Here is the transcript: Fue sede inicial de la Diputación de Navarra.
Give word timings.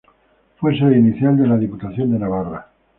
Fue 0.57 0.75
sede 0.79 0.97
inicial 0.97 1.37
de 1.37 1.45
la 1.45 1.57
Diputación 1.57 2.09
de 2.11 2.17
Navarra. 2.17 2.65